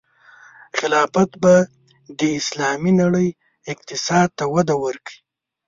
خلافت 0.77 1.29
به 1.41 1.53
د 2.19 2.21
اسلامي 2.39 2.91
نړۍ 3.01 3.29
اقتصاد 3.73 4.27
ته 4.37 4.45
وده 4.53 4.75
ورکړي. 4.83 5.17